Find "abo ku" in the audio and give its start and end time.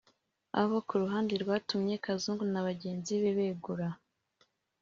0.61-0.93